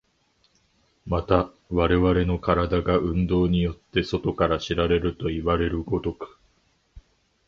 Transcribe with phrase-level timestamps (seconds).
[1.05, 6.39] また我々の身体が運動によって外から知られるといわれる如く、